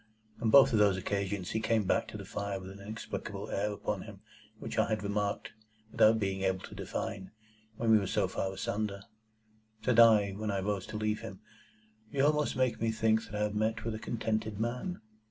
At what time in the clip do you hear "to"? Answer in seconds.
2.07-2.17, 6.65-6.73, 10.87-10.97